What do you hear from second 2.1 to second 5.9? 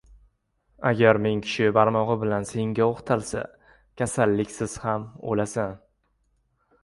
bilan senga o‘qtalsa, kasalliksiz ham o‘lasan.